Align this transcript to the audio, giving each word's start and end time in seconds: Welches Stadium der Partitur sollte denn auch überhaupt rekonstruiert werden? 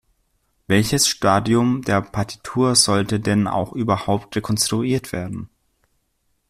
Welches 0.65 1.07
Stadium 1.07 1.83
der 1.83 2.01
Partitur 2.01 2.73
sollte 2.73 3.19
denn 3.19 3.45
auch 3.45 3.71
überhaupt 3.71 4.35
rekonstruiert 4.35 5.11
werden? 5.11 5.47